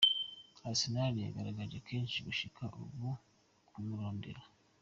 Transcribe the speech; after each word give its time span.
Arsenal 0.69 1.13
yaragerageje 1.19 1.79
kenshi 1.89 2.17
gushika 2.27 2.63
ubu 2.83 3.09
kumurondera. 3.67 4.41